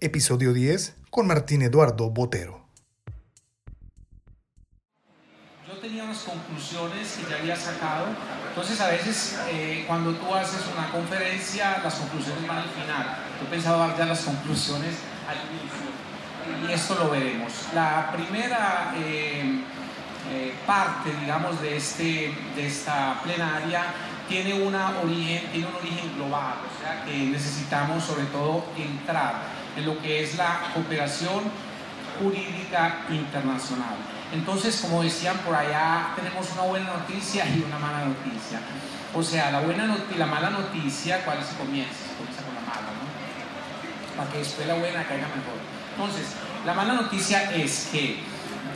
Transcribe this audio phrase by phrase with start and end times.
[0.00, 2.64] episodio 10, con Martín Eduardo Botero.
[5.68, 8.06] Yo tenía unas conclusiones que ya había sacado,
[8.48, 13.18] entonces a veces eh, cuando tú haces una conferencia, las conclusiones van al final.
[13.42, 14.94] Yo pensaba dar ya las conclusiones
[15.28, 17.52] al inicio, y esto lo veremos.
[17.74, 19.60] La primera eh,
[20.30, 23.84] eh, parte, digamos, de, este, de esta plenaria
[24.28, 29.86] tiene, una origen, tiene un origen global, o sea que necesitamos sobre todo entrar en
[29.86, 31.44] lo que es la cooperación
[32.20, 33.96] jurídica internacional.
[34.32, 38.60] Entonces, como decían por allá, tenemos una buena noticia y una mala noticia.
[39.14, 41.94] O sea, la buena noticia, la mala noticia, ¿cuál se comienza?
[41.94, 44.16] Se comienza con la mala, ¿no?
[44.16, 45.58] Para que después la buena caiga mejor.
[45.96, 46.26] Entonces,
[46.64, 48.20] la mala noticia es que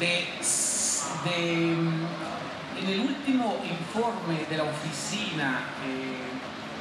[0.00, 0.26] de,
[1.24, 1.72] de
[2.82, 6.24] en el último informe de la Oficina eh,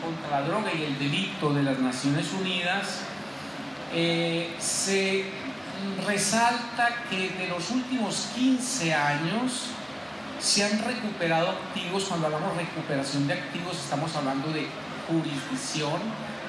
[0.03, 3.01] contra la Droga y el Delito de las Naciones Unidas,
[3.93, 5.25] eh, se
[6.05, 9.67] resalta que de los últimos 15 años
[10.39, 14.67] se han recuperado activos, cuando hablamos de recuperación de activos estamos hablando de
[15.07, 16.01] jurisdicción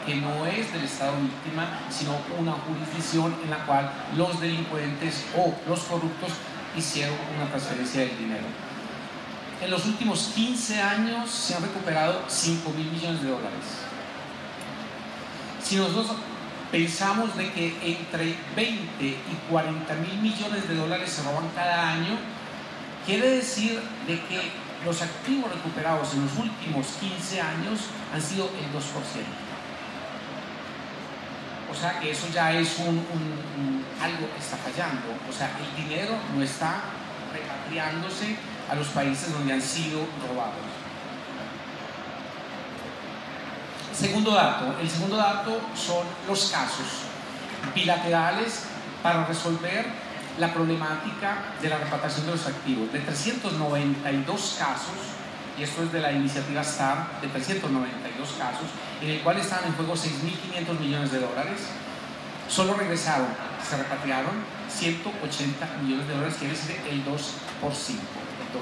[0.07, 5.55] que no es del Estado víctima, sino una jurisdicción en la cual los delincuentes o
[5.69, 6.33] los corruptos
[6.77, 8.65] hicieron una transferencia del dinero
[9.65, 13.65] en los últimos 15 años se han recuperado 5 mil millones de dólares.
[15.63, 16.17] Si nosotros
[16.75, 19.17] pensamos de que entre 20 y
[19.49, 22.19] 40 mil millones de dólares se roban cada año,
[23.07, 24.51] quiere decir de que
[24.85, 27.79] los activos recuperados en los últimos 15 años
[28.13, 28.81] han sido el 2%.
[31.71, 33.07] O sea que eso ya es un,
[34.03, 35.15] algo que está fallando.
[35.31, 36.81] O sea, el dinero no está
[37.33, 38.35] repatriándose
[38.69, 40.74] a los países donde han sido robados.
[43.97, 47.07] Segundo dato, el segundo dato son los casos
[47.75, 48.65] bilaterales
[49.03, 49.87] para resolver
[50.39, 52.93] la problemática de la repatriación de los activos.
[52.93, 54.99] De 392 casos,
[55.57, 58.67] y esto es de la iniciativa STAR, de 392 casos,
[59.01, 61.61] en el cual estaban en juego 6.500 millones de dólares,
[62.49, 63.29] solo regresaron,
[63.63, 64.33] se repatriaron
[64.69, 67.07] 180 millones de dólares, quiere decir el 2%.
[68.55, 68.61] 2.5%.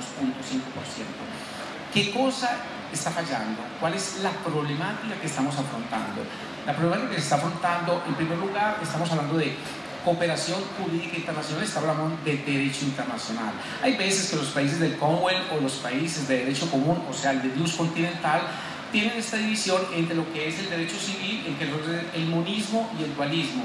[1.93, 2.57] ¿Qué cosa
[2.95, 3.63] está fallando?
[3.81, 6.23] ¿Cuál es la problemática que estamos afrontando?
[6.67, 9.57] La problemática que se está afrontando, en primer lugar, estamos hablando de
[10.05, 13.53] cooperación jurídica internacional, estamos hablando de derecho internacional.
[13.83, 17.33] Hay veces que los países del Commonwealth o los países de derecho común, o sea,
[17.33, 18.43] el de Dios continental,
[18.91, 21.69] tienen esta división entre lo que es el derecho civil, entre
[22.15, 23.65] el monismo y el dualismo.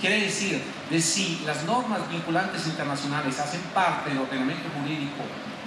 [0.00, 5.22] Quiere decir, de si las normas vinculantes internacionales hacen parte del ordenamiento jurídico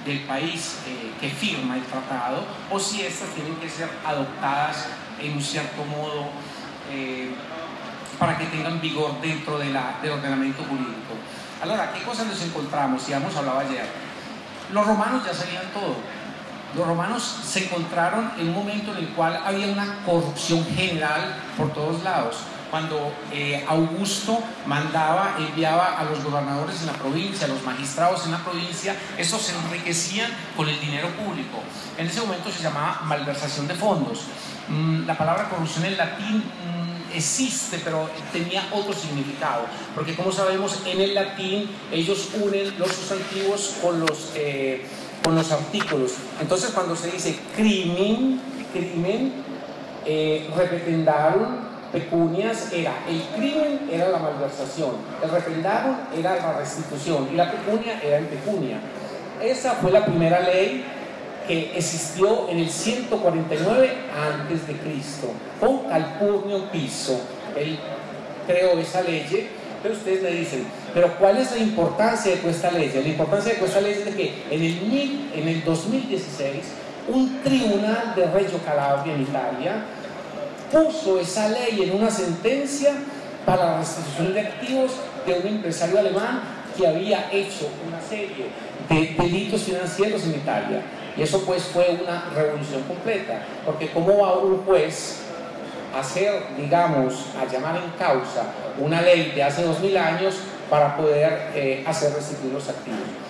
[0.06, 4.88] del país eh, que firma el tratado o si estas tienen que ser adoptadas
[5.20, 6.30] en un cierto modo
[6.92, 7.32] eh,
[8.20, 11.16] para que tengan vigor dentro de la, del ordenamiento jurídico.
[11.62, 13.08] Ahora, ¿qué cosas nos encontramos?
[13.08, 13.86] Ya hemos hablado ayer.
[14.72, 15.96] Los romanos ya sabían todo.
[16.76, 21.74] Los romanos se encontraron en un momento en el cual había una corrupción general por
[21.74, 22.38] todos lados
[22.76, 28.34] cuando eh, Augusto mandaba, enviaba a los gobernadores en la provincia, a los magistrados en
[28.34, 31.64] la provincia, esos se enriquecían con el dinero público.
[31.98, 34.24] En ese momento se llamaba malversación de fondos.
[34.68, 40.82] Mm, la palabra corrupción en latín mm, existe, pero tenía otro significado, porque como sabemos,
[40.86, 44.86] en el latín ellos unen los sustantivos con los, eh,
[45.24, 46.16] con los artículos.
[46.42, 48.42] Entonces cuando se dice crimen,
[48.74, 49.32] crimen,
[50.06, 50.50] eh,
[51.96, 58.02] pecunias era el crimen, era la malversación, el refrendaron era la restitución y la pecunia
[58.04, 58.80] era en pecunia.
[59.42, 60.84] Esa fue la primera ley
[61.48, 67.22] que existió en el 149 antes de Cristo, con Calpurnio Piso.
[67.56, 67.80] Él
[68.46, 69.50] creó esa ley,
[69.82, 72.92] pero ustedes me dicen, pero ¿cuál es la importancia de esta ley?
[72.94, 76.66] La importancia de esta ley es de que en el, en el 2016
[77.08, 79.86] un tribunal de Reggio Calabria en Italia
[80.72, 82.94] puso esa ley en una sentencia
[83.46, 84.92] para la restitución de activos
[85.26, 86.42] de un empresario alemán
[86.78, 88.48] que había hecho una serie
[88.90, 90.82] de delitos financieros en Italia.
[91.18, 95.22] Y eso pues fue una revolución completa, porque ¿cómo va un juez
[95.96, 98.44] a hacer, digamos, a llamar en causa
[98.78, 100.36] una ley de hace dos mil años
[100.70, 103.25] para poder eh, hacer restituir los activos?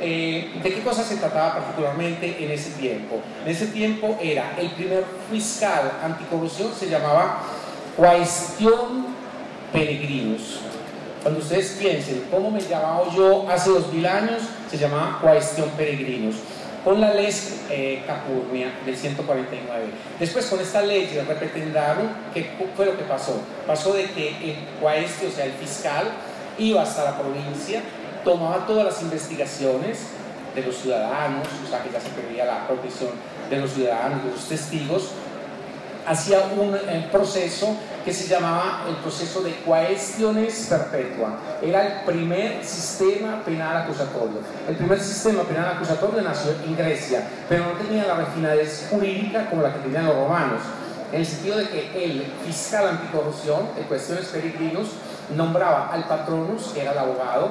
[0.00, 3.20] Eh, ¿De qué cosa se trataba particularmente en ese tiempo?
[3.44, 7.42] En ese tiempo era el primer fiscal anticorrupción, se llamaba
[7.96, 9.06] Cuestión
[9.72, 10.60] Peregrinos.
[11.22, 14.42] Cuando ustedes piensen, ¿cómo me llamaba yo hace dos mil años?
[14.70, 16.36] Se llamaba Cuestión Peregrinos.
[16.82, 17.28] con la ley
[17.68, 19.84] eh, Capurnia del 149.
[20.18, 23.42] Después con esta ley de repetendaron, ¿qué fue lo que pasó?
[23.66, 26.06] Pasó de que el cuaeste, o sea, el fiscal,
[26.58, 27.82] iba hasta la provincia,
[28.24, 30.06] tomaba todas las investigaciones
[30.54, 33.10] de los ciudadanos, o sea, que ya se pedía la protección
[33.48, 35.10] de los ciudadanos, de los testigos,
[36.06, 41.38] hacía un eh, proceso que se llamaba el proceso de cuestiones perpetua.
[41.62, 44.38] Era el primer sistema penal acusatorio.
[44.68, 49.62] El primer sistema penal acusatorio nació en Grecia, pero no tenía la refinadez jurídica como
[49.62, 50.62] la que tenían los romanos,
[51.12, 54.88] en el sentido de que el fiscal anticorrupción, en cuestiones peregrinos,
[55.36, 57.50] nombraba al patronus, que era el abogado,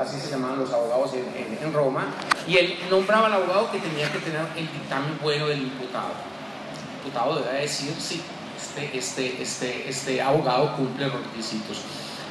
[0.00, 2.06] así se llamaban los abogados en, Roma,
[2.46, 6.30] y él nombraba al abogado que tenía que tener el dictamen bueno del imputado
[7.00, 8.22] diputado debe decir si
[8.56, 11.78] este, este, este, este abogado cumple los requisitos.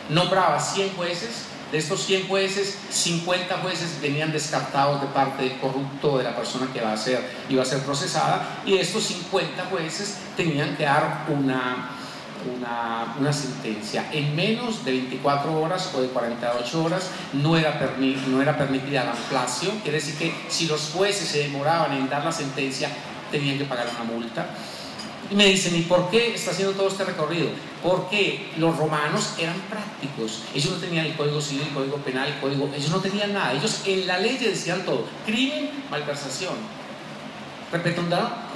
[0.09, 6.17] Nombraba 100 jueces, de estos 100 jueces, 50 jueces venían descartados de parte del corrupto
[6.17, 10.17] de la persona que va a ser, iba a ser procesada, y estos 50 jueces
[10.35, 11.91] tenían que dar una,
[12.57, 17.79] una, sentencia en menos de 24 horas o de 48 horas no era,
[18.27, 22.23] no era permitida la ampliación, quiere decir que si los jueces se demoraban en dar
[22.23, 22.89] la sentencia
[23.31, 24.47] tenían que pagar una multa.
[25.31, 27.49] Y me dicen, ¿y por qué está haciendo todo este recorrido?
[27.83, 30.41] Porque los romanos eran prácticos.
[30.55, 32.67] Ellos no tenían el código civil, el código penal, el código.
[32.75, 33.53] Ellos no tenían nada.
[33.53, 36.78] Ellos en la ley decían todo: crimen, malversación.
[37.71, 38.49] Repetunda,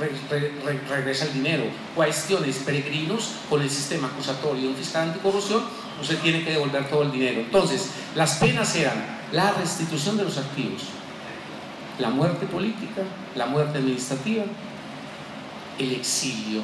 [0.90, 1.66] regresa el dinero.
[1.96, 5.64] Cuestiones, peregrinos, con el sistema acusatorio fiscal anticorrupción,
[6.02, 7.42] usted tiene que devolver todo el dinero.
[7.42, 10.84] Entonces, las penas eran la restitución de los activos,
[12.00, 13.04] la muerte política,
[13.36, 14.46] la muerte administrativa,
[15.78, 16.62] el exilio,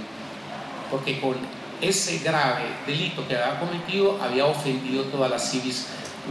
[0.90, 1.36] porque con
[1.81, 5.86] ese grave delito que había cometido había ofendido toda la civis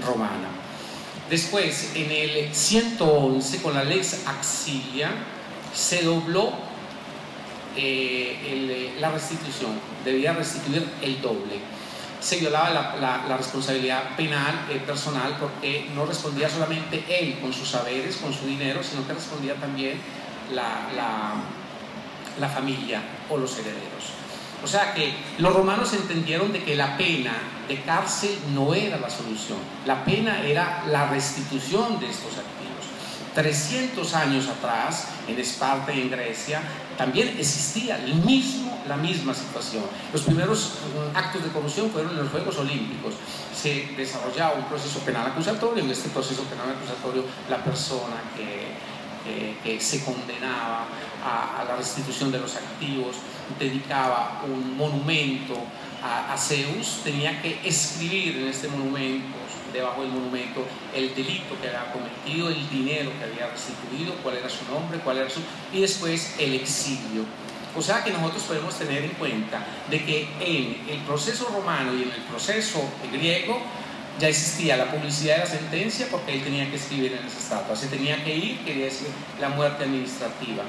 [0.04, 0.48] romana.
[1.30, 5.10] Después, en el 111, con la lex axilia,
[5.74, 6.52] se dobló
[7.76, 11.60] eh, la restitución, debía restituir el doble
[12.20, 18.16] se violaba la, responsabilidad penal eh, personal porque no respondía solamente él con sus saberes,
[18.16, 20.00] con su dinero, sino que respondía también
[20.52, 21.34] la,
[22.38, 24.18] la familia o los herederos.
[24.62, 27.32] O sea que los romanos entendieron de que la pena
[27.68, 32.57] de cárcel no era la solución, la pena era la restitución de estos activos.
[33.38, 36.60] 300 años atrás, en Esparta y en Grecia,
[36.96, 39.84] también existía el mismo la misma situación.
[40.12, 40.72] Los primeros
[41.12, 43.14] mm, actos de corrupción fueron en los Juegos Olímpicos.
[43.54, 48.98] Se desarrollaba un proceso penal acusatorio, en este proceso penal acusatorio la persona que,
[49.78, 50.86] se condenaba
[51.22, 53.16] a, la restitución de los activos
[53.58, 55.54] dedicaba un monumento
[56.02, 59.37] a, a Zeus, tenía que escribir en este monumento
[59.72, 64.48] debajo del monumento el delito que había cometido, el dinero que había restituido, cuál era
[64.48, 65.40] su nombre, cuál era su...
[65.72, 67.24] y después el exilio.
[67.76, 72.02] O sea que nosotros podemos tener en cuenta de que en el proceso romano y
[72.02, 72.82] en el proceso
[73.12, 73.60] griego
[74.18, 77.76] ya existía la publicidad de la sentencia porque él tenía que escribir en esa estatua,
[77.76, 79.08] se tenía que ir, quería decir
[79.40, 80.64] la muerte administrativa.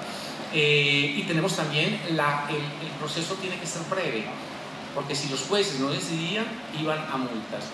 [0.53, 4.25] Eh, y tenemos también la, el, el proceso tiene que ser breve,
[4.93, 6.45] porque si los jueces no decidían,
[6.79, 7.65] iban a multas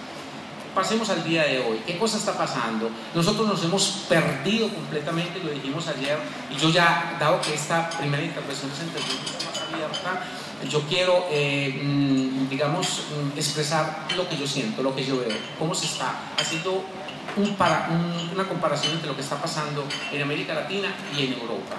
[0.75, 1.81] pasemos al día de hoy.
[1.87, 2.89] ¿Qué cosa está pasando?
[3.15, 6.19] Nosotros nos hemos perdido completamente, lo dijimos ayer,
[6.51, 10.25] y yo ya, dado que esta primera intervención es más abierta,
[10.69, 15.35] yo quiero, eh, mm, digamos, mm, expresar lo que yo siento, lo que yo veo,
[15.57, 16.83] cómo se está haciendo
[17.37, 17.89] un para,
[18.33, 21.75] una comparación entre lo que está pasando en América Latina y en Europa.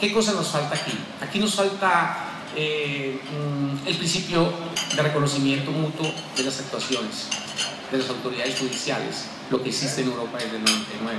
[0.00, 0.98] ¿Qué cosa nos falta aquí?
[1.20, 2.16] Aquí nos falta
[2.56, 4.52] eh, mm, el principio
[4.94, 7.28] de reconocimiento mutuo de las actuaciones
[7.94, 11.18] de las autoridades judiciales, lo que existe en Europa desde el 99.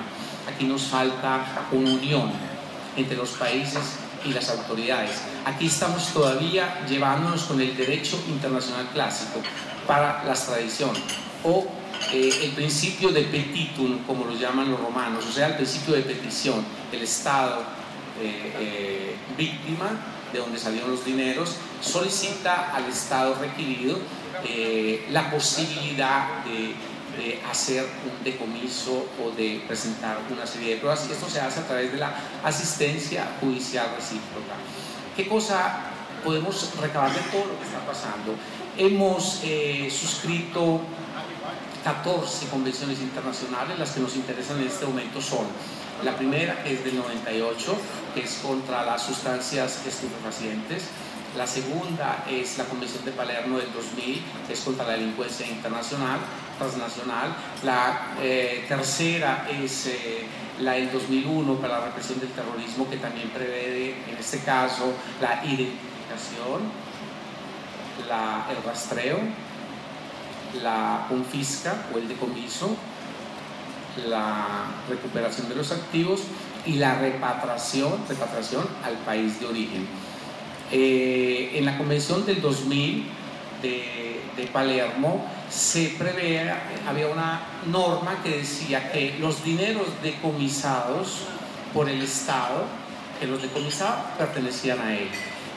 [0.54, 2.32] Aquí nos falta una unión
[2.96, 3.82] entre los países
[4.26, 5.22] y las autoridades.
[5.46, 9.42] Aquí estamos todavía llevándonos con el derecho internacional clásico
[9.88, 11.02] para las tradiciones
[11.44, 11.68] o
[12.12, 16.02] eh, el principio de petitum, como lo llaman los romanos, o sea, el principio de
[16.02, 17.62] petición, el Estado
[18.22, 19.90] eh, eh, víctima
[20.34, 23.98] de donde salieron los dineros, solicita al Estado requerido
[24.44, 26.76] eh, la posibilidad de,
[27.50, 31.64] hacer un decomiso o de presentar una serie de pruebas y esto se hace a
[31.66, 32.14] través de la
[32.44, 34.56] asistencia judicial recíproca.
[35.16, 35.80] ¿Qué cosa
[36.26, 38.36] podemos recabar de todo lo que está pasando?
[38.78, 40.82] Hemos eh, suscrito
[41.86, 45.46] 14 convenciones internacionales, las que nos interesan en este momento son
[46.04, 47.78] la primera, que es del 98,
[48.14, 50.84] que es contra las sustancias estupefacientes,
[51.38, 56.20] La segunda es la Convención de Palermo del 2000, que es contra la delincuencia internacional,
[56.58, 57.36] transnacional.
[57.64, 60.26] La eh, tercera es eh,
[60.62, 65.44] la del 2001 para la represión del terrorismo, que también prevé, en este caso, la
[65.44, 66.72] identificación,
[68.50, 69.18] el rastreo,
[70.64, 72.78] la confisca o el decomiso,
[74.08, 76.22] la recuperación de los activos
[76.66, 79.88] y la repatriación, repatriación al país de origen.
[80.72, 83.06] Eh, en la convención del 2000
[83.62, 86.52] de, de Palermo se prevé,
[86.88, 91.24] había una norma que decía que los dineros decomisados
[91.74, 92.66] por el Estado,
[93.20, 95.10] que los decomisaba, pertenecían a él.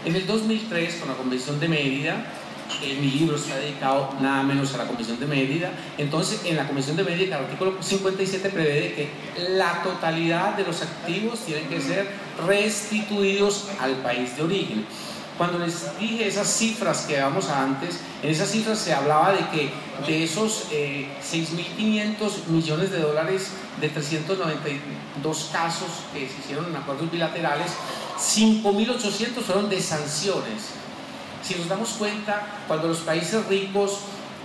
[0.04, 2.24] En el 2003, con la Convención de Mérida,
[3.00, 5.72] mi libro está dedicado nada menos a la Comisión de Mérida.
[5.96, 9.10] Entonces, en la Comisión de Mérida, el artículo 57 prevé que
[9.56, 12.08] la totalidad de los activos tienen que ser
[12.46, 14.86] restituidos al país de origen.
[15.36, 19.70] Cuando les dije esas cifras que damos antes, en esas cifras se hablaba de que
[20.04, 22.16] de esos 6.500 eh,
[22.48, 27.70] millones de dólares de 392 casos que se hicieron en acuerdos bilaterales,
[28.18, 30.72] 5.800 fueron de sanciones
[31.42, 34.00] si nos damos cuenta, cuando los países ricos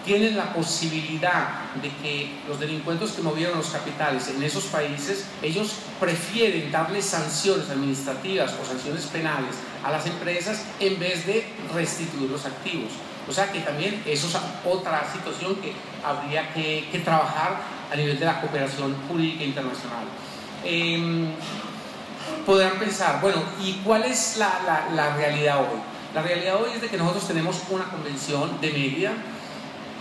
[0.06, 1.50] tienen la posibilidad
[1.82, 7.70] de que los delincuentes que movieron los capitales en esos países, ellos prefieren darle sanciones
[7.70, 12.92] administrativas o sanciones penales a las empresas en vez de restituir los activos.
[13.28, 14.36] O sea que también eso es
[14.66, 15.74] otra situación que
[16.04, 20.06] habría que, trabajar a nivel de la cooperación jurídica internacional.
[20.66, 21.28] Eh,
[22.46, 25.93] podrán pensar, bueno, ¿y cuál es la, la realidad hoy?
[26.14, 29.14] La realidad hoy es de que nosotros tenemos una convención de media,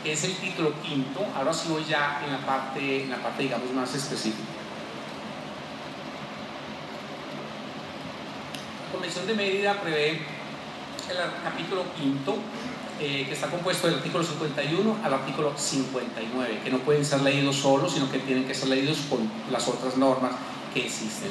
[0.05, 3.73] es el título quinto, ahora sí voy ya en la parte, en la parte digamos
[3.73, 4.45] más específica.
[8.89, 12.37] La Convención de Mérida prevé el capítulo quinto,
[13.01, 17.57] eh, que está compuesto del artículo 51 al artículo 59, que no pueden ser leídos
[17.57, 20.33] solos, sino que tienen que ser leídos con las otras normas
[20.75, 21.31] que existen.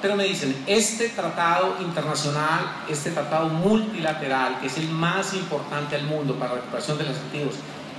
[0.00, 6.06] Pero me dicen, este tratado internacional, este tratado multilateral, que es el más importante del
[6.06, 7.56] mundo para la recuperación de los activos,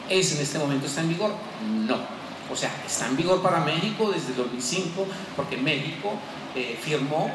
[0.10, 1.32] ¿es en este momento está en vigor?
[1.88, 1.98] No.
[2.52, 5.06] O sea, está en vigor para México desde el 2005,
[5.36, 6.14] porque México
[6.56, 7.32] eh, firmó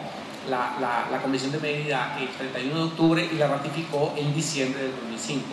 [0.50, 4.82] la, la, la, Convención de Medida el 31 de octubre y la ratificó en diciembre
[4.82, 5.44] del 2005.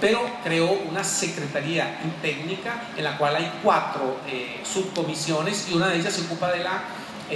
[0.00, 5.98] Pero creó una secretaría técnica en la cual hay cuatro eh, subcomisiones y una de
[5.98, 6.82] ellas se ocupa de la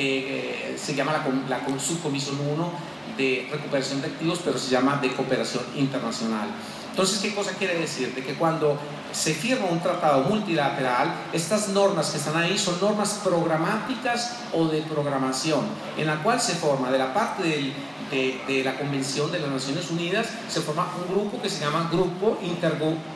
[0.01, 2.73] eh, se llama la, la subcomisión 1
[3.17, 6.49] de recuperación de activos, pero se llama de cooperación internacional.
[6.91, 8.15] Entonces, ¿qué cosa quiere decir?
[8.15, 8.77] De que cuando
[9.13, 14.83] se firma un tratado multilateral, estas normas que están ahí son normas programáticas o de
[14.83, 15.61] programación,
[15.97, 17.73] en la cual se forma de la parte del
[18.11, 22.39] de, la Convención de las Naciones Unidas, se forma un grupo que se llama Grupo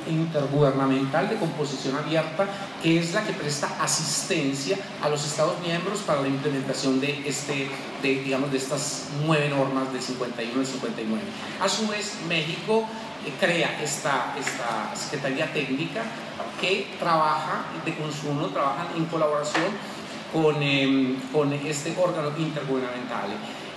[0.08, 2.46] Intergubernamental de Composición Abierta,
[2.82, 7.68] que es la que presta asistencia a los Estados miembros para la implementación de, este,
[8.02, 11.22] de, digamos, de estas nueve normas del 51 y 59.
[11.60, 12.86] A su vez, México
[13.26, 16.02] eh, crea esta, esta Secretaría Técnica
[16.60, 19.64] que trabaja de consumo, trabajan en colaboración
[20.32, 23.30] con, em, con este órgano intergubernamental.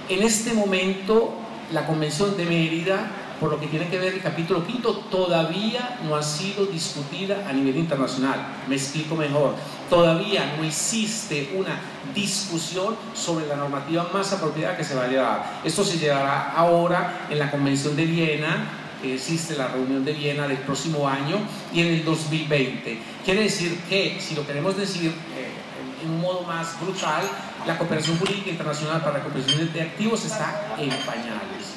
[0.07, 1.33] En este momento,
[1.71, 3.09] la Convención de Mérida,
[3.39, 7.53] por lo que tiene que ver el capítulo quinto, todavía no ha sido discutida a
[7.53, 8.39] nivel internacional.
[8.67, 9.55] Me explico mejor.
[9.89, 11.79] Todavía no existe una
[12.13, 15.61] discusión sobre la normativa más apropiada que se va a llevar.
[15.63, 18.81] Esto se llevará ahora en la Convención de Viena,
[19.13, 21.37] existe la reunión de Viena del próximo año
[21.73, 22.99] y en el 2020.
[23.23, 27.23] Quiere decir que, si lo queremos decir eh, en un modo más brutal,
[27.65, 31.75] la cooperación jurídica internacional para la cooperación de activos está en pañales.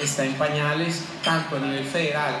[0.00, 2.34] Está en pañales tanto a nivel federal,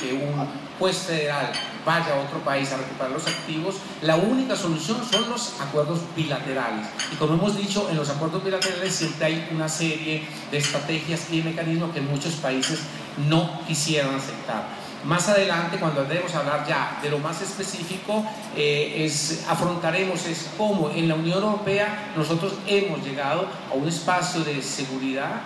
[0.00, 0.46] que un
[0.78, 1.50] juez federal
[1.84, 6.86] vaya a otro país a recuperar los activos, la única solución son los acuerdos bilaterales.
[7.12, 11.42] Y como hemos dicho, en los acuerdos bilaterales siempre hay una serie de estrategias y
[11.42, 12.80] mecanismos que muchos países
[13.28, 14.66] no quisieran aceptar.
[15.04, 18.24] Más adelante, cuando debemos hablar ya de lo más específico,
[18.56, 24.42] eh, es, afrontaremos es cómo en la Unión Europea nosotros hemos llegado a un espacio
[24.42, 25.40] de seguridad,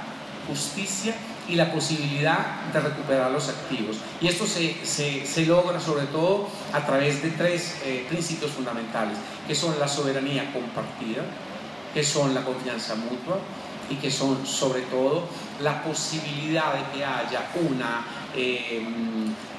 [0.49, 1.15] justicia
[1.49, 3.97] y la posibilidad de recuperar los activos.
[4.21, 9.19] Y esto se, se, se logra sobre todo a través de tres eh, principios fundamentales,
[9.47, 11.23] que son la soberanía compartida,
[11.93, 13.39] que son la confianza mutua
[13.91, 15.25] y que son sobre todo
[15.61, 18.05] la posibilidad de que haya una
[18.37, 18.83] eh,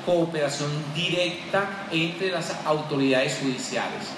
[0.05, 4.09] cooperación directa entre las autoridades judiciales.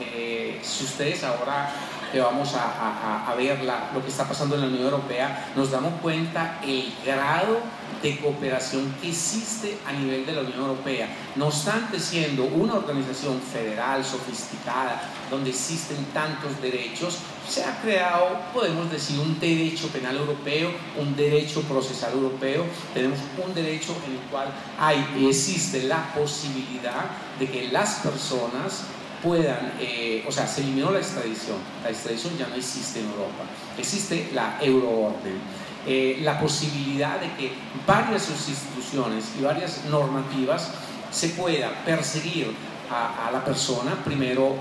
[0.00, 1.70] Eh, si ustedes ahora
[2.10, 6.58] que vamos a, ver lo que está pasando en la Unión Europea, nos damos cuenta
[6.62, 7.60] el grado
[8.02, 11.08] de cooperación que existe a nivel de la Unión Europea.
[11.36, 17.18] No obstante, siendo una organización federal, sofisticada, donde existen tantos derechos,
[17.48, 23.54] se ha creado, podemos decir, un derecho penal europeo, un derecho procesal europeo, tenemos un
[23.54, 27.04] derecho en el cual hay, existe la posibilidad
[27.38, 28.84] de que las personas
[29.22, 33.44] puedan, eh, o sea, se eliminó la extradición, la extradición ya no existe en Europa,
[33.78, 35.61] existe la euroorden.
[35.86, 37.52] Eh, la posibilidad de que
[37.86, 40.70] varias instituciones y varias normativas
[41.10, 42.54] se pueda perseguir
[42.90, 44.54] a, la persona, primero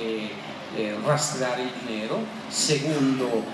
[0.00, 0.30] eh,
[1.06, 2.18] rastrear el dinero,
[2.50, 3.44] segundo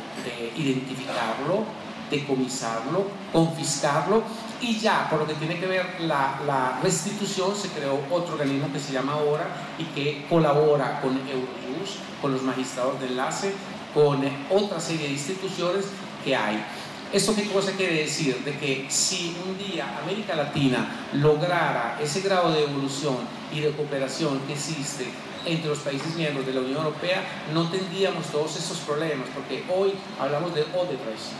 [0.56, 1.64] identificarlo,
[2.12, 4.22] decomisarlo, confiscarlo
[4.60, 8.78] y ya, por lo que tiene que ver la, restitución, se creó otro organismo que
[8.78, 9.46] se llama ahora
[9.78, 13.52] y que colabora con Eurojust, con los magistrados de enlace,
[13.92, 15.86] con otra serie de instituciones
[16.24, 16.64] que hay.
[17.12, 18.42] ¿Esto qué cosa quiere decir?
[18.42, 23.16] De que si un día América Latina lograra ese grado de evolución
[23.52, 25.08] y de cooperación que existe
[25.44, 29.92] entre los países miembros de la Unión Europea, no tendríamos todos estos problemas, porque hoy
[30.18, 31.32] hablamos de Odebrecht,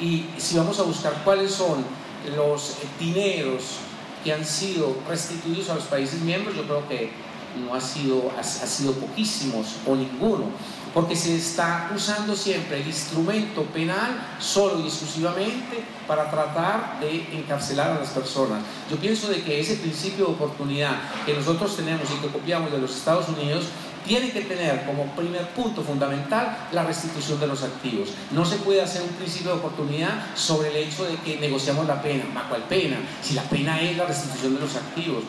[0.00, 1.84] y si vamos a buscar cuáles son
[2.34, 3.80] los dineros
[4.24, 7.10] que han sido restituidos a los países miembros, yo creo que
[7.66, 10.46] no ha sido, sido poquísimos o ninguno,
[10.94, 17.90] porque se está usando siempre el instrumento penal solo y exclusivamente para tratar de encarcelar
[17.90, 18.62] a las personas.
[18.90, 22.78] Yo pienso de que ese principio de oportunidad que nosotros tenemos y que copiamos de
[22.78, 23.66] los Estados Unidos
[24.06, 28.10] tiene que tener como primer punto fundamental la restitución de los activos.
[28.30, 32.00] No se puede hacer un principio de oportunidad sobre el hecho de que negociamos la
[32.00, 32.24] pena.
[32.48, 32.96] ¿Cuál pena?
[33.22, 35.24] Si la pena es la restitución de los activos.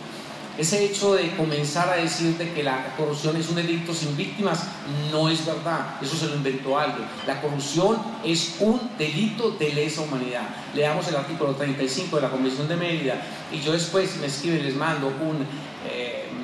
[0.60, 4.66] Ese hecho de comenzar a decir que la corrupción es un delito sin víctimas
[5.10, 7.08] no es verdad, eso se lo inventó alguien.
[7.26, 10.50] La corrupción es un delito de lesa humanidad.
[10.76, 13.22] Leamos el artículo 35 de la Convención de Mérida
[13.54, 15.48] y yo después, me escriben, les mando un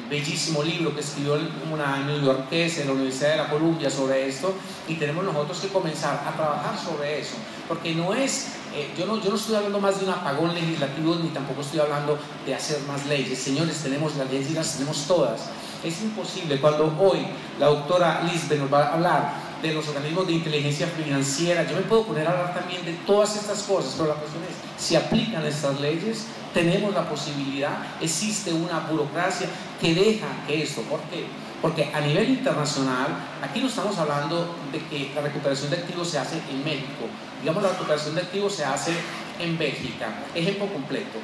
[0.10, 1.38] bellísimo libro que escribió
[1.70, 4.54] una neoyorquesa en la Universidad de la Columbia sobre esto
[4.88, 7.36] y tenemos nosotros que comenzar a trabajar sobre eso,
[7.68, 11.16] porque no es, eh, yo, no, yo no estoy hablando más de un apagón legislativo
[11.16, 15.06] ni tampoco estoy hablando de hacer más leyes, señores, tenemos las leyes y las tenemos
[15.08, 15.42] todas.
[15.84, 17.20] Es imposible cuando hoy
[17.60, 21.66] la doctora Lisbeth nos va a hablar de los organismos de inteligencia financiera.
[21.68, 24.84] Yo me puedo poner a hablar también de todas estas cosas, pero la cuestión es,
[24.84, 29.48] si aplican estas leyes, tenemos la posibilidad, existe una burocracia
[29.80, 30.82] que deja esto.
[30.84, 31.26] ¿Por qué?
[31.62, 33.08] Porque a nivel internacional,
[33.42, 37.08] aquí no estamos hablando de que la recuperación de activos se hace en México.
[37.46, 38.92] Digamos, la recuperación de activos se hace
[39.40, 40.08] en Bélgica.
[40.34, 41.20] Ejemplo completo.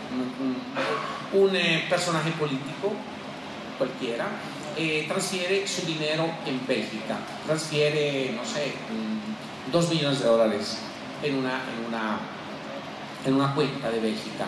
[1.33, 2.93] Un, eh, personaje político,
[3.75, 4.27] cualquiera,
[4.77, 7.17] eh, transfiere su dinero en Bélgica.
[7.47, 8.71] Transfiere, no sé,
[9.71, 10.77] dos millones de dólares
[11.23, 12.19] en una, en una,
[13.25, 14.45] en una cuenta de Bélgica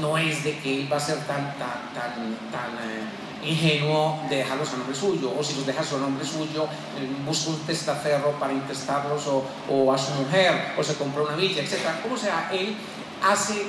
[0.00, 2.14] no es de que él va a ser tan, tan, tan,
[2.50, 3.04] tan eh,
[3.44, 7.50] ingenuo de dejarlos a nombre suyo, o si los deja a nombre suyo, eh, busca
[7.50, 12.02] un testaferro para intestarlos, o, o, a su mujer, o se compra una villa, etc.
[12.02, 12.76] Como sea, él
[13.22, 13.66] hace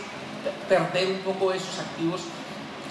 [0.69, 2.21] perder un poco esos activos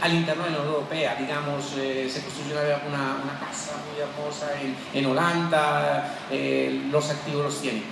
[0.01, 4.49] al interno de la Unión Europea, digamos, eh, se construye una, una, casa muy hermosa
[4.61, 6.19] en, en Holanda,
[6.91, 7.83] los activos los tiene.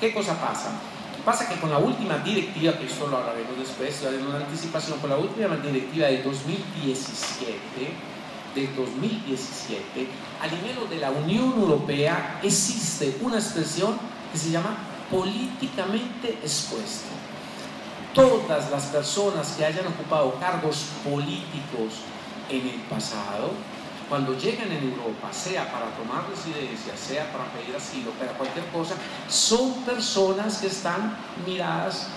[0.00, 0.72] ¿Qué cosa pasa?
[1.26, 5.10] Pasa que con la última directiva, que esto lo hablaremos después, de una anticipación, con
[5.10, 8.15] la última directiva de 2017,
[8.56, 10.08] de 2017,
[10.40, 13.98] a nivel de la Unión Europea existe una expresión
[14.32, 14.76] que se llama
[15.10, 17.12] políticamente expuesto.
[18.14, 22.00] Todas las personas que hayan ocupado cargos políticos
[22.48, 23.50] en el pasado,
[24.08, 28.94] cuando llegan en Europa, sea para tomar residencia, sea para pedir asilo, para cualquier cosa,
[29.28, 31.14] son personas que están
[31.44, 32.08] miradas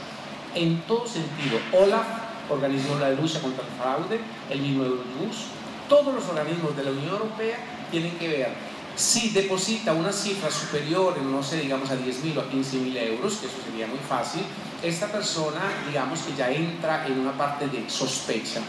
[0.56, 1.60] en todo sentido.
[1.74, 2.08] OLAF,
[2.50, 5.59] organismo de lucha contra el fraude, el mismo Eurojust,
[5.90, 7.58] todos los organismos de la Unión Europea
[7.92, 8.50] tienen que ver
[8.96, 13.48] si deposita una cifra superior, no sé, digamos a 10.000 o a 15.000 euros, que
[13.48, 14.42] eso sería muy fácil,
[14.84, 18.60] esta persona, digamos que ya entra en una parte de sospecha,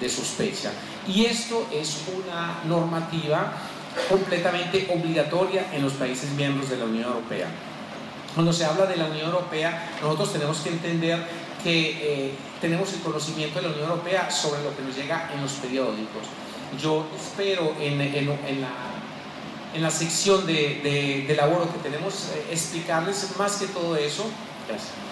[0.00, 0.72] de sospecha.
[1.06, 3.52] Y esto es una normativa
[4.08, 7.46] completamente obligatoria en los países miembros de la Unión Europea.
[8.34, 11.24] Cuando se habla de la Unión Europea, nosotros tenemos que entender
[11.62, 15.42] que eh, tenemos el conocimiento de la Unión Europea sobre lo que nos llega en
[15.42, 16.26] los periódicos.
[16.80, 17.98] Yo espero en,
[19.82, 24.24] la, sección de, de, de labor que tenemos eh, explicarles más que todo eso.
[24.68, 25.11] Gracias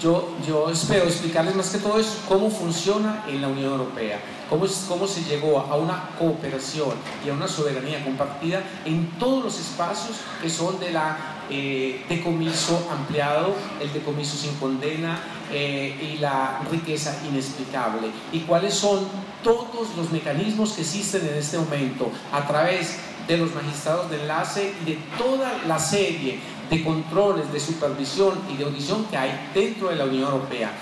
[0.00, 4.64] yo, yo espero explicarles más que todo eso, cómo funciona en la Unión Europea, cómo,
[4.64, 9.60] es, cómo se llegó a una cooperación y a una soberanía compartida en todos los
[9.60, 15.18] espacios que son de la eh, decomiso ampliado, el decomiso sin condena
[15.50, 18.08] eh, y la riqueza inexplicable.
[18.32, 19.08] Y cuáles son
[19.42, 24.74] todos los mecanismos que existen en este momento a través de los magistrados de enlace
[24.82, 26.38] y de toda la serie
[26.70, 30.72] de controles, de supervisión y de audición que hay dentro de la Unión Europea.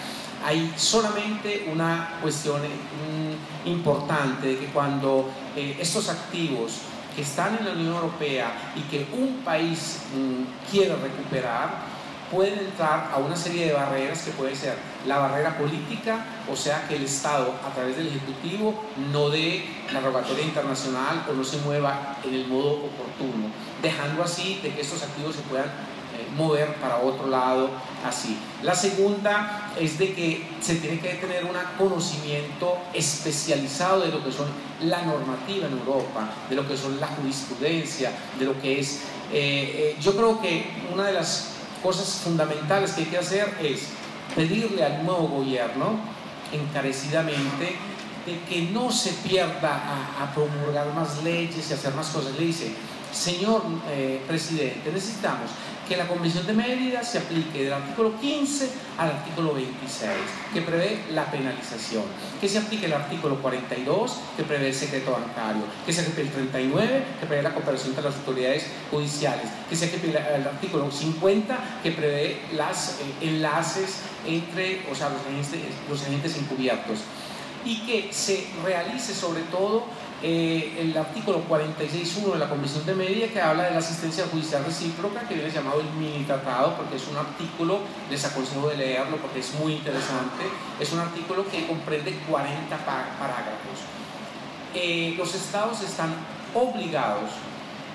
[0.44, 6.79] Hay solamente una cuestión mm, importante de que cuando eh, estos activos
[7.14, 11.95] que están en la Unión Europea y que un país mm, quiere recuperar,
[12.31, 14.75] pueden entrar a una serie de barreras que puede ser
[15.07, 18.75] la barrera política, o sea que el Estado a través del Ejecutivo
[19.12, 23.51] no dé la rogatoria internacional o no se mueva en el modo oportuno,
[23.83, 27.71] dejando así de que estos activos se puedan eh, mover para otro lado
[28.07, 28.39] así.
[28.62, 34.33] La segunda es de que se tiene que tener un conocimiento especializado de lo que
[34.33, 34.47] son
[34.81, 39.01] la normativa en Europa, de lo que son la jurisprudencia, de lo que es...
[39.33, 41.56] Eh, eh, yo creo que una de las
[41.87, 43.90] cosas fundamentales que hay que hacer es
[44.35, 46.01] pedirle al nuevo gobierno
[46.53, 47.77] encarecidamente
[48.27, 52.35] de que no se pierda a, promulgar más leyes y hacer más cosas.
[52.37, 52.72] Le dice,
[53.12, 55.49] señor eh, presidente, necesitamos
[55.88, 60.11] que la Convención de Mérida se aplique del artículo 15 al artículo 26,
[60.53, 62.05] que prevé la penalización,
[62.40, 66.31] que se aplique el artículo 42, que prevé el secreto bancario, que se aplique el
[66.31, 71.81] 39, que prevé la cooperación entre las autoridades judiciales, que se aplique el artículo 50,
[71.83, 77.01] que prevé los eh, enlaces entre o sea, los, agentes, los agentes encubiertos,
[77.64, 79.85] y que se realice sobre todo
[80.22, 84.64] eh, el artículo 46.1 de la Convención de Media que habla de la asistencia judicial
[84.64, 89.18] recíproca, que viene llamado el mini tratado, porque es un artículo, les aconsejo de leerlo
[89.18, 90.44] porque es muy interesante,
[90.81, 93.85] es un artículo que comprende 40 parágrafos.
[94.74, 96.14] Eh, los estados están
[96.55, 97.31] obligados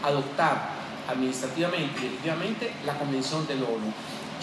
[0.04, 0.70] a adoptar
[1.10, 3.94] administrativamente y efectivamente la Convención de la ONU.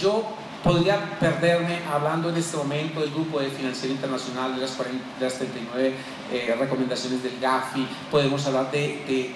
[0.00, 0.24] Yo
[0.68, 5.94] Podría perderme hablando en este momento del Grupo de Financiero Internacional, de las, 39
[6.31, 9.33] eh, recomendaciones del GAFI, podemos hablar de,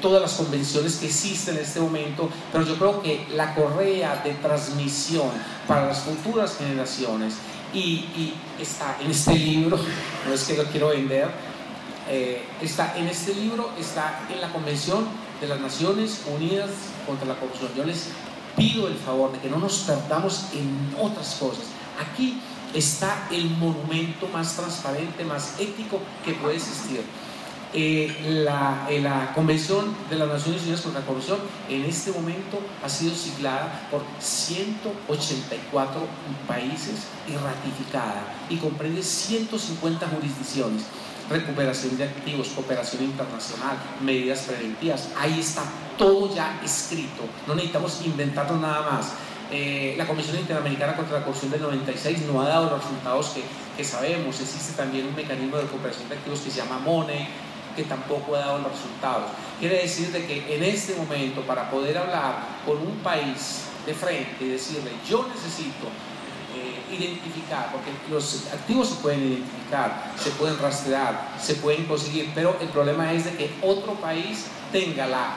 [0.00, 4.32] todas las convenciones que existen en este momento, pero yo creo que la correa de
[4.32, 5.28] transmisión
[5.68, 7.36] para las futuras generaciones,
[7.72, 9.78] y, está en este libro,
[10.26, 11.28] no es que lo quiero vender,
[12.10, 15.06] eh, está en este libro, está en la Convención
[15.40, 16.70] de las Naciones Unidas
[17.06, 17.70] contra la Corrupción.
[18.56, 21.64] Pido el favor de que no nos perdamos en otras cosas.
[22.00, 22.40] Aquí
[22.74, 27.02] está el monumento más transparente, más ético que puede existir.
[27.74, 31.38] Eh, la, eh, la, Convención de las Naciones Unidas contra la Corrupción
[31.70, 36.00] en este momento ha sido siglada por 184
[36.46, 40.82] países y ratificada y comprende 150 jurisdicciones
[41.30, 45.08] recuperación de activos, cooperación internacional, medidas preventivas.
[45.18, 45.62] Ahí está
[45.96, 49.12] todo ya escrito, no necesitamos inventarnos nada más.
[49.50, 53.42] Eh, la Comisión Interamericana contra la Corrupción del 96 no ha dado los resultados que,
[53.76, 54.40] que, sabemos.
[54.40, 57.28] Existe también un mecanismo de cooperación de activos que se llama MONE,
[57.76, 59.30] que tampoco ha dado los resultados.
[59.60, 64.44] Quiere decir de que en este momento, para poder hablar con un país de frente
[64.44, 65.88] y decirle, yo necesito
[66.94, 72.68] identificar, porque los activos se pueden identificar, se pueden rastrear, se pueden conseguir, pero el
[72.68, 75.36] problema es de que otro país tenga la,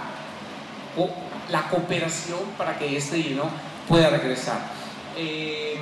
[1.49, 3.49] la cooperación para que este dinero
[3.87, 4.59] pueda regresar.
[5.17, 5.77] Eh,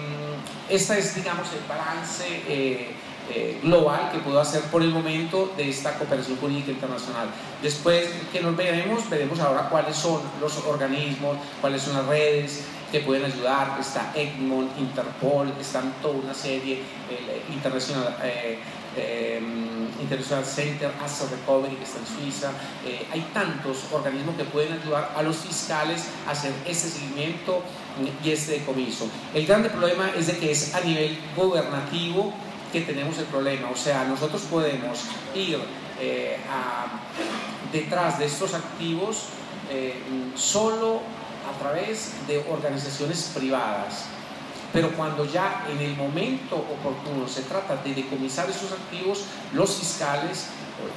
[0.69, 2.91] esta es, digamos, el balance eh,
[3.29, 7.27] eh, global que puedo hacer por el momento de esta cooperación jurídica internacional.
[7.61, 12.99] Después que nos veremos, veremos ahora cuáles son los organismos, cuáles son las redes, que
[12.99, 18.59] pueden ayudar, está Egmont, Interpol, están toda una serie, el International, eh,
[18.95, 22.51] em, International Center Asset Recovery que está en Suiza,
[22.85, 27.63] eh, hay tantos organismos que pueden ayudar a los fiscales a hacer este seguimiento
[28.23, 29.07] y este decomiso.
[29.33, 32.31] El grande problema es de que es a nivel gobernativo
[32.71, 34.99] que tenemos el problema, o sea, nosotros podemos
[35.33, 35.57] ir
[35.99, 36.37] eh,
[37.71, 39.29] detrás de estos activos
[40.35, 41.01] solo
[41.53, 44.05] a través de organizaciones privadas.
[44.71, 50.47] Pero cuando ya en el momento oportuno se trata de decomisar esos activos, los fiscales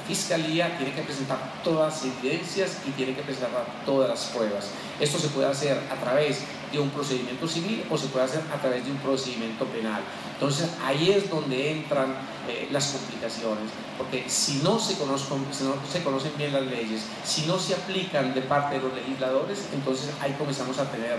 [0.07, 4.69] fiscalía tienen que presentar todas las evidencias y tienen que presentar todas las pruebas.
[4.99, 8.59] Esto se puede hacer a través de un procedimiento civil o se puede hacer a
[8.59, 10.01] través de un procedimiento penal.
[10.33, 12.15] Entonces ahí es donde entran
[12.47, 17.45] eh, las complicaciones, porque si no, se conozcan, no se conocen bien las leyes, si
[17.45, 21.17] no se aplican de parte de los legisladores, entonces ahí comenzamos a tener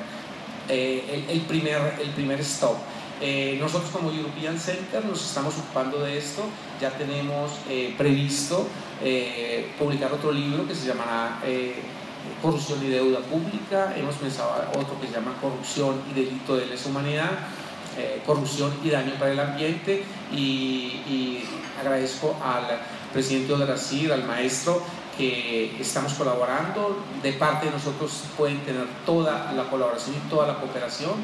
[0.69, 2.77] eh, el, primer, el primer stop.
[3.21, 6.45] Eh, nosotros como European Center nos estamos ocupando de esto,
[6.81, 8.69] ya tenemos eh, previsto
[9.03, 11.41] eh, publicar otro libro que se llamará
[12.41, 16.89] Corrupción y Deuda Pública, hemos pensado otro que se llama Corrupción y Delito de lesa
[16.89, 17.31] Humanidad,
[18.25, 20.05] Corrupción y Daño para el Ambiente.
[20.33, 21.43] Y,
[21.81, 22.65] agradezco al
[23.13, 24.83] presidente de Brasil, al maestro,
[25.17, 30.55] que estamos colaborando, de parte de nosotros pueden tener toda la colaboración y toda la
[30.57, 31.15] cooperación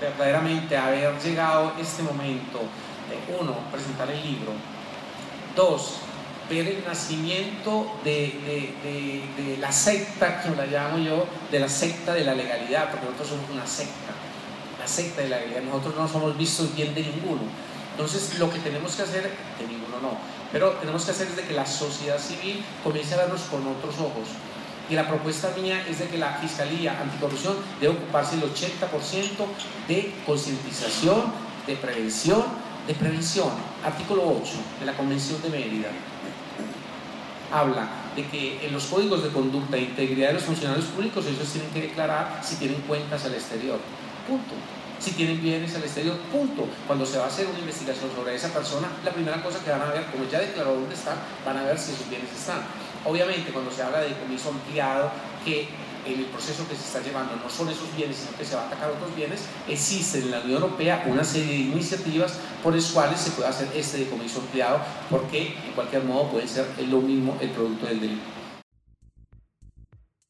[0.00, 2.60] verdaderamente haber llegado este momento
[3.08, 4.52] de, uno, presentar el libro,
[5.54, 5.96] dos,
[6.48, 12.34] ver el nacimiento de, la secta, como la llamo yo, de la secta de la
[12.34, 14.12] legalidad, porque nosotros somos una secta,
[14.78, 17.42] la secta de la legalidad, nosotros no somos vistos bien de ninguno.
[17.92, 20.18] Entonces, lo que tenemos que hacer, de ninguno no,
[20.52, 23.94] pero tenemos que hacer es de que la sociedad civil comience a vernos con otros
[23.98, 24.28] ojos
[24.88, 29.46] y la propuesta mía es de que la Fiscalía Anticorrupción debe ocuparse el 80%
[29.88, 31.32] de concientización,
[31.66, 32.44] de prevención,
[32.86, 33.50] de prevención.
[33.84, 35.88] Artículo 8 de la Convención de Mérida
[37.52, 41.48] habla de que en los códigos de conducta e integridad de los funcionarios públicos ellos
[41.48, 43.78] tienen que declarar si tienen cuentas al exterior.
[44.26, 44.54] Punto.
[44.98, 46.66] Si tienen bienes al exterior, punto.
[46.86, 49.82] Cuando se va a hacer una investigación sobre esa persona, la primera cosa que van
[49.82, 52.60] a ver, como ya declaró dónde están, van a ver si sus bienes están.
[53.06, 55.12] Obviamente, cuando se habla de comiso ampliado,
[55.44, 55.68] que
[56.04, 58.62] en el proceso que se está llevando no son esos bienes, sino que se va
[58.62, 62.90] a atacar otros bienes, existe en la Unión Europea una serie de iniciativas por las
[62.90, 67.36] cuales se puede hacer este decomiso ampliado, porque en cualquier modo puede ser lo mismo
[67.40, 68.22] el producto del delito.